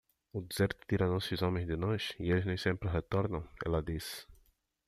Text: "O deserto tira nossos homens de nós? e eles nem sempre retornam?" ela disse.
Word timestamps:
"O 0.33 0.41
deserto 0.41 0.81
tira 0.89 1.07
nossos 1.13 1.43
homens 1.43 1.67
de 1.67 1.77
nós? 1.77 2.13
e 2.19 2.31
eles 2.31 2.43
nem 2.43 2.57
sempre 2.57 2.89
retornam?" 2.89 3.47
ela 3.63 3.83
disse. 3.83 4.25